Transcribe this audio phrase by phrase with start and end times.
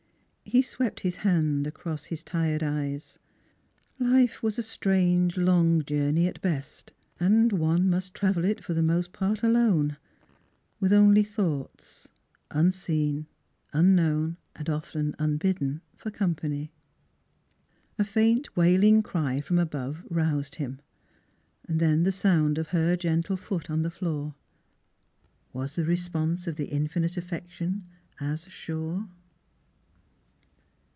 [0.43, 3.19] He swept his hand across his tired eyes.
[3.99, 8.83] Life was a strange, long journey, at best, and one must travel it, for the
[8.83, 9.95] most part, alone,
[10.77, 12.09] with only thoughts
[12.49, 13.27] 126 NEIGHBORS unseen,
[13.71, 16.69] unknown, and often unbidden for company.
[17.97, 20.81] A faint, wailing cry from above roused him.
[21.69, 24.35] Then the sound of her gentle foot on the floor.
[25.53, 27.85] Was the response of the Infinite Affection
[28.19, 29.07] as sure?